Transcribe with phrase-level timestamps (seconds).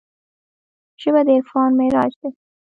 [1.01, 2.29] ژبه د عرفان معراج دی